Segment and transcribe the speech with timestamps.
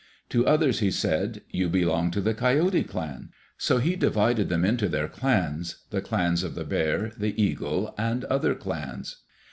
[0.29, 4.89] To others he said, "You belong to the Coyote clan." So he divided them into
[4.89, 9.17] their clans, the clans of the Bear, the Eagle, and other clans.